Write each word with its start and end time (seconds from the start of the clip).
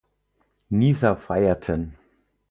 Nisan 0.71 1.15
feierten. 1.15 1.83